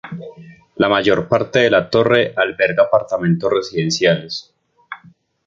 [0.77, 4.51] La mayor parte de la torre alberga apartamentos residenciales.